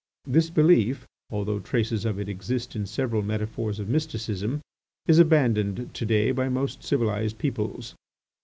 [0.25, 4.61] This belief, although traces of it exist in several metaphors of mysticism,
[5.07, 7.93] is abandoned to day, by most civilised peoples.